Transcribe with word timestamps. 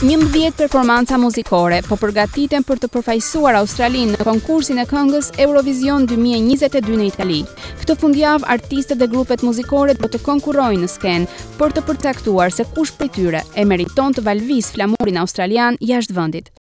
11 0.00 0.52
performanca 0.54 1.16
muzikore 1.18 1.80
po 1.82 1.96
përgatitem 1.98 2.62
për 2.62 2.78
të 2.84 2.88
përfajsuar 2.94 3.56
Australinë 3.58 4.12
në 4.14 4.26
konkursin 4.28 4.78
e 4.78 4.84
këngës 4.86 5.32
Eurovision 5.42 6.06
2022 6.06 6.94
në 7.00 7.06
Itali. 7.08 7.40
Këtë 7.82 7.96
fundjavë 8.04 8.46
artistët 8.54 9.02
dhe 9.02 9.10
grupet 9.10 9.42
muzikore 9.42 9.96
do 9.98 10.06
të 10.08 10.22
konkurojnë 10.22 10.84
në 10.84 10.90
skenë 10.94 11.40
për 11.58 11.74
të 11.80 11.84
përcaktuar 11.90 12.54
se 12.54 12.68
kush 12.78 12.92
për 13.00 13.10
tyre 13.16 13.40
e 13.58 13.64
meriton 13.66 14.14
të 14.14 14.22
valvis 14.30 14.70
flamurin 14.76 15.18
australian 15.24 15.80
jashtë 15.82 16.14
vëndit. 16.20 16.52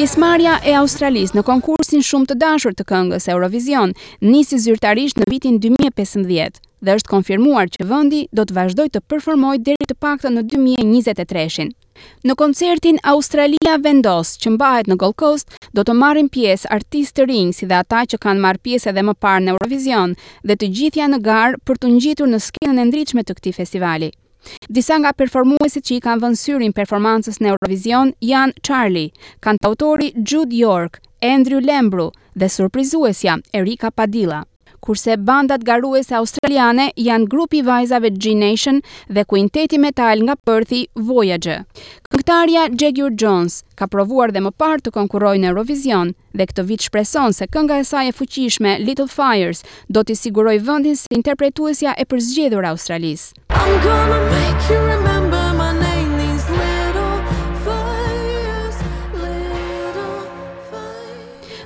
Pjesmarja 0.00 0.54
e 0.64 0.72
Australis 0.80 1.34
në 1.36 1.42
konkursin 1.44 2.00
shumë 2.08 2.30
të 2.30 2.34
dashur 2.40 2.72
të 2.72 2.86
këngës 2.88 3.26
Eurovision 3.34 3.90
nisi 4.24 4.56
zyrtarisht 4.64 5.18
në 5.20 5.26
vitin 5.28 5.58
2015 5.60 6.54
dhe 6.80 6.94
është 6.96 7.12
konfirmuar 7.12 7.68
që 7.74 7.84
vëndi 7.90 8.20
do 8.32 8.46
të 8.48 8.56
vazhdoj 8.58 8.86
të 8.94 9.02
performoj 9.12 9.58
dheri 9.66 9.88
të 9.90 9.96
pakta 10.00 10.32
në 10.32 10.46
2023-in. 10.54 11.74
Në 12.30 12.38
koncertin 12.42 13.02
Australia 13.12 13.76
Vendos, 13.84 14.32
që 14.40 14.54
mbahet 14.56 14.88
në 14.88 14.96
Gold 15.02 15.18
Coast, 15.20 15.52
do 15.76 15.84
të 15.84 15.92
marrin 16.00 16.32
pjesë 16.32 16.72
artistë 16.78 17.20
të 17.20 17.28
rinj 17.34 17.52
si 17.60 17.68
dhe 17.68 17.76
ata 17.82 18.06
që 18.08 18.22
kanë 18.24 18.40
marrë 18.46 18.64
pjesë 18.64 18.94
edhe 18.94 19.04
më 19.10 19.18
parë 19.20 19.44
në 19.44 19.58
Eurovision 19.58 20.16
dhe 20.40 20.56
të 20.56 20.72
gjithë 20.78 21.02
janë 21.02 21.18
në 21.18 21.24
garë 21.28 21.60
për 21.68 21.84
të 21.84 21.92
ngjitur 21.98 22.32
në 22.32 22.40
skenën 22.48 22.80
e 22.80 22.88
ndritshme 22.88 23.28
të 23.28 23.36
këtij 23.36 23.58
festivali. 23.60 24.12
Disa 24.68 24.96
nga 25.00 25.12
performuesit 25.20 25.84
që 25.88 25.96
i 25.98 26.02
kanë 26.06 26.24
vënë 26.24 26.40
syrin 26.42 26.74
performancës 26.78 27.40
në 27.42 27.52
Eurovision 27.54 28.14
janë 28.32 28.62
Charlie, 28.68 29.14
kantautori 29.48 30.12
Jude 30.20 30.60
York, 30.62 31.00
Andrew 31.34 31.62
Lembru 31.70 32.10
dhe 32.34 32.50
surprizuesja 32.58 33.38
Erika 33.62 33.90
Padilla 33.90 34.44
kurse 34.80 35.16
bandat 35.18 35.62
garuese 35.64 36.14
australiane 36.18 36.88
janë 36.96 37.28
grupi 37.34 37.60
vajzave 37.66 38.10
G-Nation 38.16 38.80
dhe 39.16 39.24
kuinteti 39.32 39.78
metal 39.78 40.24
nga 40.26 40.36
përthi 40.46 40.80
Voyager. 41.08 41.64
Këngtarja 42.10 42.66
Jagger 42.80 43.14
Jones 43.22 43.60
ka 43.78 43.86
provuar 43.86 44.32
dhe 44.34 44.42
më 44.46 44.54
partë 44.62 44.88
të 44.88 44.94
konkuroj 44.96 45.36
në 45.42 45.52
Eurovision 45.52 46.14
dhe 46.36 46.48
këtë 46.52 46.66
vit 46.70 46.88
shpreson 46.88 47.36
se 47.36 47.48
kënga 47.52 47.80
e 47.82 47.86
saj 47.92 48.10
e 48.12 48.16
fuqishme 48.20 48.76
Little 48.86 49.08
Fires 49.12 49.64
do 49.88 50.04
të 50.04 50.18
siguroj 50.24 50.58
vëndin 50.68 50.98
si 51.02 51.12
interpretuesja 51.16 51.94
e 52.00 52.08
përzgjedhur 52.10 52.66
Australis. 52.72 53.30
I'm 53.60 53.76
gonna 53.84 54.20
make 54.34 54.70
you 54.72 54.79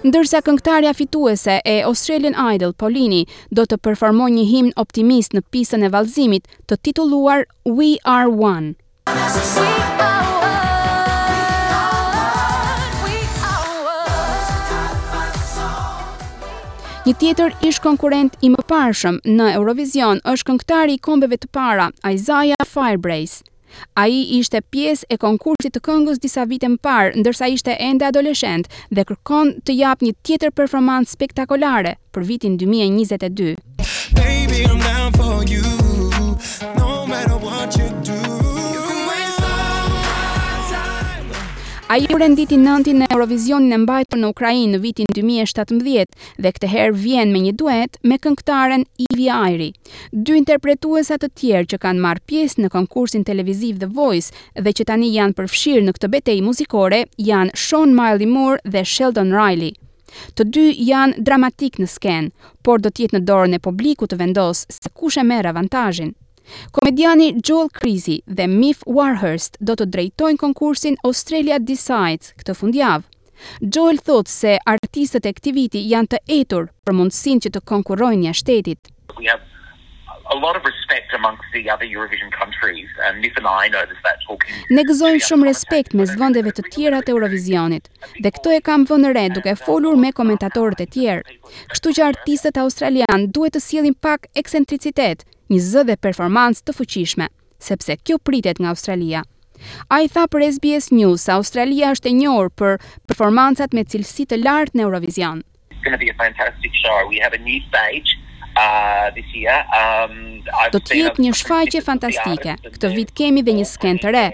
ndërsa 0.04 0.42
këngëtarja 0.44 0.90
fituese 0.92 1.54
e 1.64 1.80
Australian 1.88 2.36
Idol, 2.54 2.74
Polini, 2.76 3.22
do 3.50 3.64
të 3.64 3.78
performoj 3.86 4.28
një 4.36 4.44
himn 4.50 4.72
optimist 4.82 5.32
në 5.36 5.40
pisën 5.52 5.86
e 5.86 5.90
valzimit 5.94 6.44
të 6.68 6.76
tituluar 6.88 7.46
We 7.64 7.94
Are 8.16 8.28
One. 8.28 8.74
Një 17.04 17.12
tjetër 17.20 17.56
ish 17.68 17.80
konkurent 17.84 18.36
i 18.44 18.48
më 18.52 18.64
parshëm 18.68 19.18
në 19.24 19.48
Eurovision 19.56 20.20
është 20.30 20.50
këngëtari 20.50 20.94
i 20.96 21.02
kombeve 21.08 21.40
të 21.40 21.50
para, 21.52 21.88
Isaiah 22.12 22.64
Firebrace. 22.68 23.40
A 23.96 24.06
i 24.08 24.38
ishte 24.38 24.60
pies 24.72 25.04
e 25.10 25.16
konkursit 25.24 25.74
të 25.76 25.82
këngës 25.88 26.20
disa 26.24 26.44
vite 26.50 26.70
më 26.74 26.80
parë, 26.86 27.14
ndërsa 27.22 27.48
ishte 27.54 27.76
enda 27.88 28.10
adolescent 28.12 28.70
dhe 28.90 29.06
kërkon 29.10 29.54
të 29.66 29.78
japë 29.82 30.06
një 30.08 30.16
tjetër 30.22 30.54
performant 30.60 31.10
spektakolare 31.12 31.96
për 32.14 32.28
vitin 32.32 32.58
2022. 32.60 33.56
Baby, 34.20 34.66
I'm 34.70 34.78
down 34.88 35.10
for 35.14 35.42
you. 35.54 35.64
A 41.86 41.98
ju 42.00 42.16
renditi 42.16 42.56
nënti 42.56 42.94
në 42.96 43.10
Eurovisionin 43.12 43.76
e 43.76 43.78
mbajtur 43.82 44.16
në 44.20 44.28
Ukrajin 44.32 44.70
në 44.72 44.78
vitin 44.80 45.10
2017 45.18 46.30
dhe 46.42 46.52
këtë 46.56 46.70
herë 46.72 46.94
vjen 47.02 47.28
me 47.32 47.42
një 47.44 47.52
duet 47.60 47.98
me 48.08 48.16
këngëtaren 48.24 48.86
Ivi 49.08 49.26
Ajri. 49.34 49.66
Dy 50.16 50.38
interpretuesat 50.38 51.20
të 51.26 51.30
tjerë 51.42 51.68
që 51.74 51.80
kanë 51.84 52.04
marrë 52.06 52.24
pjesë 52.32 52.64
në 52.64 52.72
konkursin 52.76 53.26
televiziv 53.28 53.82
The 53.82 53.90
Voice 54.00 54.32
dhe 54.56 54.72
që 54.78 54.88
tani 54.94 55.12
janë 55.18 55.36
përfshirë 55.42 55.84
në 55.84 55.96
këtë 55.98 56.12
betej 56.16 56.40
muzikore 56.48 57.02
janë 57.28 57.52
Sean 57.66 57.92
Miley 58.00 58.32
Moore 58.32 58.64
dhe 58.64 58.84
Sheldon 58.94 59.36
Riley. 59.36 59.76
Të 60.40 60.48
dy 60.56 60.64
janë 60.88 61.20
dramatik 61.28 61.76
në 61.84 61.92
sken, 61.98 62.32
por 62.64 62.80
do 62.80 62.88
tjetë 62.96 63.18
në 63.20 63.26
dorën 63.28 63.60
e 63.60 63.64
publiku 63.68 64.08
të 64.08 64.22
vendosë 64.24 64.80
se 64.80 64.88
kush 64.96 65.20
e 65.20 65.28
merë 65.34 65.52
avantajin. 65.52 66.14
Komediani 66.70 67.34
Joel 67.40 67.68
Krizi 67.72 68.20
dhe 68.26 68.46
Miff 68.48 68.82
Warhurst 68.86 69.56
do 69.60 69.74
të 69.76 69.86
drejtojnë 69.96 70.40
konkursin 70.42 70.98
Australia 71.08 71.58
Decides 71.70 72.32
këtë 72.40 72.56
fundjavë. 72.60 73.06
Joel 73.76 73.98
thotë 74.08 74.32
se 74.32 74.52
artistët 74.74 75.26
e 75.28 75.32
këtij 75.38 75.54
viti 75.56 75.80
janë 75.92 76.12
të 76.14 76.20
etur 76.40 76.68
për 76.86 76.96
mundësin 77.00 77.42
që 77.46 77.50
të 77.56 77.64
konkurojnë 77.72 78.22
një 78.26 78.36
shtetit. 78.40 78.90
a 80.32 80.36
lot 80.36 80.56
of 80.56 80.62
respect 80.64 81.12
amongst 81.16 81.44
the 81.52 81.70
other 81.70 81.84
Eurovision 81.84 82.30
countries 82.32 82.88
and 83.06 83.20
Miff 83.20 83.36
and 83.36 83.46
I 83.46 83.68
that 83.68 83.88
talking 84.26 84.50
Ne 84.70 84.82
gëzojmë 84.88 85.20
shumë 85.26 85.46
respekt 85.50 85.92
mes 86.00 86.14
vendeve 86.22 86.50
të 86.56 86.62
tjera 86.72 87.02
të 87.04 87.12
Eurovisionit 87.12 87.90
dhe 88.24 88.30
këto 88.38 88.54
e 88.56 88.62
kam 88.70 88.86
vënë 88.88 89.12
re 89.14 89.26
duke 89.36 89.54
folur 89.66 89.96
me 90.00 90.10
komentatorët 90.16 90.80
e 90.80 90.86
tjerë. 90.96 91.22
Kështu 91.70 91.94
që 91.98 92.06
artistët 92.08 92.58
australian 92.64 93.28
duhet 93.36 93.54
të 93.58 93.60
sjellin 93.68 93.94
pak 93.94 94.26
eksentricitet 94.34 95.26
një 95.52 95.60
zë 95.70 95.82
dhe 95.88 95.96
performans 96.00 96.62
të 96.64 96.74
fuqishme, 96.78 97.28
sepse 97.60 97.96
kjo 98.02 98.18
pritet 98.20 98.60
nga 98.60 98.72
Australia. 98.72 99.22
A 99.92 100.02
i 100.04 100.08
tha 100.14 100.26
për 100.30 100.44
SBS 100.56 100.90
News 100.92 101.28
Australia 101.30 101.92
është 101.94 102.10
e 102.10 102.16
njërë 102.20 102.50
për 102.60 102.76
performansat 103.08 103.76
me 103.76 103.84
cilësi 103.88 104.26
të 104.30 104.40
lartë 104.42 104.76
në 104.76 104.84
Eurovision. 104.88 105.42
Do 110.74 110.80
të 110.80 110.98
jetë 111.00 111.24
një 111.24 111.32
shfaqe 111.40 111.80
fantastike, 111.84 112.56
këtë 112.74 112.92
vit 112.96 113.12
kemi 113.18 113.42
dhe 113.44 113.54
një 113.60 113.66
skend 113.68 114.02
të 114.02 114.12
re. 114.16 114.26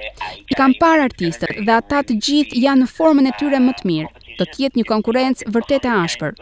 I 0.51 0.59
kam 0.59 0.75
par 0.81 1.03
artistët 1.09 1.61
dhe 1.67 1.77
ata 1.79 2.03
të 2.07 2.19
gjithë 2.29 2.63
janë 2.69 2.87
në 2.87 2.93
formën 2.97 3.31
e 3.31 3.37
tyre 3.43 3.63
më 3.67 3.77
të 3.81 3.89
mirë. 3.93 4.11
Do 4.41 4.49
të 4.51 4.65
jetë 4.65 4.81
një 4.83 4.91
konkurencë 4.95 5.53
vërtet 5.55 5.87
e 5.89 5.95
ashpër. 6.05 6.39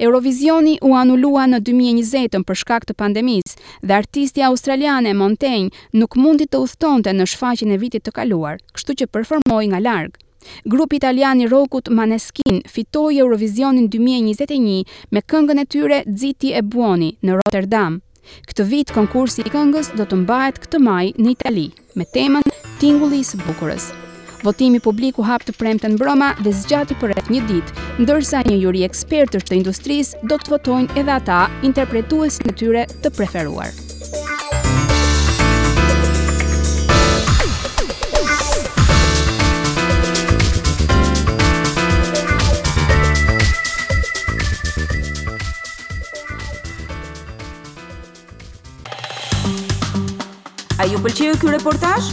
Eurovisioni 0.00 0.76
u 0.82 0.94
anulua 0.96 1.46
në 1.50 1.60
2020-ën 1.66 2.44
për 2.46 2.58
shkak 2.62 2.86
të 2.88 2.96
pandemisë 3.00 3.66
dhe 3.82 3.96
artisti 3.98 4.42
australiane 4.46 5.14
Montaigne 5.14 5.70
nuk 6.00 6.16
mundi 6.16 6.46
të 6.48 6.60
udhtonte 6.64 7.12
në 7.12 7.28
shfaqjen 7.32 7.72
e 7.74 7.80
vitit 7.82 8.06
të 8.06 8.14
kaluar, 8.18 8.60
kështu 8.76 8.96
që 9.02 9.08
performoi 9.12 9.68
nga 9.72 9.80
larg. 9.88 10.16
Grupi 10.64 11.00
italian 11.00 11.40
i 11.42 11.48
rockut 11.50 11.88
Maneskin 11.90 12.60
fitoi 12.70 13.18
Eurovisionin 13.18 13.88
2021 13.90 14.84
me 15.10 15.22
këngën 15.32 15.62
e 15.62 15.66
tyre 15.66 16.00
Ziti 16.14 16.52
e 16.54 16.62
Buoni 16.62 17.14
në 17.22 17.40
Rotterdam. 17.40 17.98
Këtë 18.46 18.66
vit 18.70 18.90
konkursi 18.94 19.42
i 19.46 19.50
këngës 19.54 19.92
do 19.98 20.06
të 20.10 20.22
mbahet 20.22 20.62
këtë 20.64 20.82
maj 20.82 21.04
në 21.18 21.34
Itali 21.34 21.68
me 21.94 22.06
temën 22.14 22.46
Tingulli 22.82 23.22
i 23.22 23.42
Bukurës. 23.46 23.92
Votimi 24.44 24.80
publik 24.80 25.16
u 25.18 25.22
hap 25.24 25.44
të 25.46 25.54
premten 25.56 25.94
në 25.94 26.00
Broma 26.00 26.32
dhe 26.44 26.52
zgjati 26.52 26.96
për 27.00 27.14
rreth 27.14 27.32
një 27.32 27.44
ditë, 27.48 27.86
ndërsa 28.04 28.44
një 28.48 28.58
juri 28.60 28.84
ekspertësh 28.88 29.46
të 29.48 29.58
industrisë 29.62 30.20
do 30.28 30.36
të 30.38 30.54
votojnë 30.56 30.98
edhe 31.00 31.16
ata 31.16 31.44
interpretues 31.64 32.40
në 32.44 32.56
tyre 32.60 32.84
të 33.04 33.14
preferuar. 33.16 33.72
A 50.76 50.84
ju 50.86 51.00
pëlqeu 51.02 51.34
ky 51.40 51.50
reportazh? 51.56 52.12